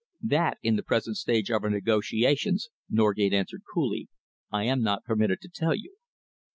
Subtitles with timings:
[0.23, 4.09] "That, in the present stage of our negotiations," Norgate answered coolly,
[4.51, 5.93] "I am not permitted to tell you."